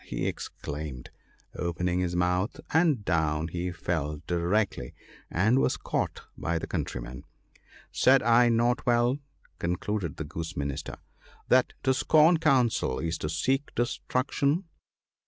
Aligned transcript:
"he 0.11 0.25
exclaimed, 0.25 1.11
opening 1.55 1.99
his 1.99 2.15
mouth— 2.15 2.59
and 2.83 3.05
down 3.05 3.47
he 3.49 3.71
fell 3.71 4.19
directly, 4.25 4.95
and 5.29 5.59
was 5.59 5.77
caught 5.77 6.23
by 6.35 6.57
the 6.57 6.65
countrymen. 6.65 7.23
Said 7.91 8.23
I 8.23 8.49
not 8.49 8.83
well/ 8.87 9.19
concluded 9.59 10.17
the 10.17 10.23
Goose 10.23 10.57
Minister,' 10.57 10.95
that 11.49 11.73
to 11.83 11.93
scorn 11.93 12.37
counsel 12.39 12.97
is 12.97 13.19
to 13.19 13.29
seek 13.29 13.75
destruc 13.75 14.31
tion 14.31 14.63